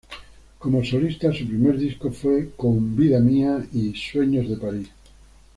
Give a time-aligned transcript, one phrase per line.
[0.57, 4.87] Como solista su primer disco fue con "Vida mía" y "Sueños de París".